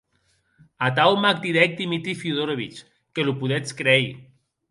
Atau 0.87 1.11
m'ac 1.21 1.37
didec 1.43 1.71
Dmitri 1.79 2.13
Fiódorovich, 2.21 2.79
que 3.13 3.25
lo 3.27 3.33
podetz 3.43 3.69
creir. 3.83 4.11